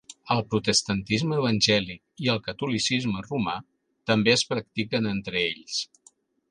[0.35, 3.57] El protestantisme evangèlic i el catolicisme romà
[4.13, 5.83] també es practiquen entre ells.